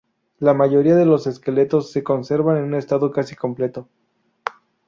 La 0.39 0.55
mayoría 0.55 0.95
de 0.95 1.05
los 1.05 1.27
esqueletos 1.27 1.91
se 1.91 2.03
conservan 2.03 2.57
en 2.57 2.63
un 2.63 2.73
estado 2.73 3.11
casi 3.11 3.35
completo. 3.35 3.87